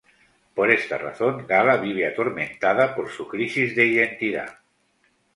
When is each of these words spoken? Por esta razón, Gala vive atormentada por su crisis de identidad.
Por 0.55 0.71
esta 0.71 0.97
razón, 0.97 1.45
Gala 1.45 1.77
vive 1.77 2.07
atormentada 2.07 2.95
por 2.95 3.11
su 3.11 3.27
crisis 3.27 3.75
de 3.75 3.85
identidad. 3.85 4.57